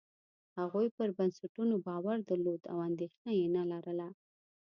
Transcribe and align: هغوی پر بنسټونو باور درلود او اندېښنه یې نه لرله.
هغوی 0.59 0.87
پر 0.95 1.09
بنسټونو 1.17 1.75
باور 1.87 2.17
درلود 2.29 2.61
او 2.71 2.77
اندېښنه 2.89 3.31
یې 3.39 3.47
نه 3.55 3.63
لرله. 3.71 4.07